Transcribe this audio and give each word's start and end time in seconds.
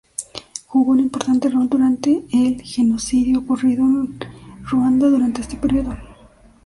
Jugó 0.65 0.93
un 0.93 0.99
importante 0.99 1.47
rol 1.47 1.69
durante 1.69 2.23
el 2.33 2.59
genocidio 2.63 3.37
ocurrido 3.37 3.83
en 3.83 4.17
Ruanda 4.63 5.07
durante 5.07 5.41
este 5.41 5.57
período. 5.57 5.95